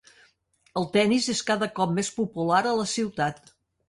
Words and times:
El 0.79 0.85
tenis 0.95 1.27
és 1.33 1.41
cada 1.49 1.67
cop 1.79 1.93
més 1.97 2.09
popular 2.21 2.63
a 2.71 2.73
la 2.81 2.87
ciutat. 2.95 3.43